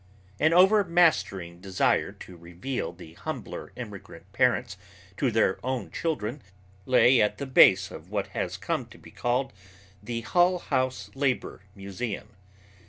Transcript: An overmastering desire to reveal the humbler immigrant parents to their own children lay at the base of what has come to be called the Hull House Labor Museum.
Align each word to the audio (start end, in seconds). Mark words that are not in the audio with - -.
An 0.39 0.51
overmastering 0.51 1.59
desire 1.61 2.11
to 2.11 2.35
reveal 2.35 2.91
the 2.91 3.13
humbler 3.13 3.71
immigrant 3.75 4.33
parents 4.33 4.75
to 5.17 5.29
their 5.29 5.63
own 5.63 5.91
children 5.91 6.41
lay 6.87 7.21
at 7.21 7.37
the 7.37 7.45
base 7.45 7.91
of 7.91 8.09
what 8.09 8.29
has 8.29 8.57
come 8.57 8.87
to 8.87 8.97
be 8.97 9.11
called 9.11 9.53
the 10.01 10.21
Hull 10.21 10.57
House 10.57 11.11
Labor 11.13 11.61
Museum. 11.75 12.29